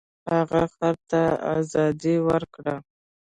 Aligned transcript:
هغه 0.33 0.61
خر 0.73 0.95
ته 1.09 1.21
ازادي 1.57 2.15
ورکړه. 2.27 2.75